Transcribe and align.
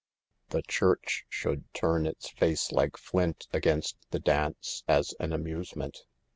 The 0.49 0.63
Church 0.63 1.25
should 1.29 1.71
turn 1.75 2.07
its 2.07 2.27
face 2.31 2.71
like 2.71 2.97
flint 2.97 3.47
against 3.53 3.97
the 4.09 4.19
dance 4.19 4.83
as 4.87 5.13
an 5.19 5.31
amusement. 5.31 5.99